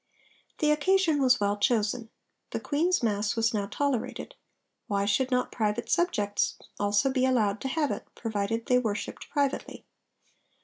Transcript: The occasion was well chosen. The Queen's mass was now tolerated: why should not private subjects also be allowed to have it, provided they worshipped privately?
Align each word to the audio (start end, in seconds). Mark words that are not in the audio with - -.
The 0.57 0.71
occasion 0.71 1.21
was 1.21 1.39
well 1.39 1.57
chosen. 1.57 2.09
The 2.49 2.59
Queen's 2.59 3.03
mass 3.03 3.35
was 3.35 3.53
now 3.53 3.67
tolerated: 3.67 4.33
why 4.87 5.05
should 5.05 5.29
not 5.29 5.51
private 5.51 5.91
subjects 5.91 6.57
also 6.79 7.11
be 7.11 7.23
allowed 7.23 7.61
to 7.61 7.67
have 7.67 7.91
it, 7.91 8.07
provided 8.15 8.65
they 8.65 8.79
worshipped 8.79 9.29
privately? 9.29 9.85